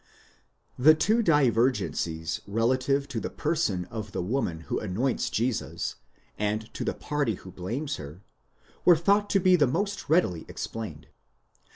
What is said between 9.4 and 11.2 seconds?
the most readily explained.